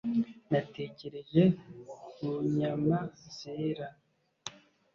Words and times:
Natekereje 0.51 1.41
ku 2.11 2.27
nyama 2.57 2.97
zera 3.37 3.87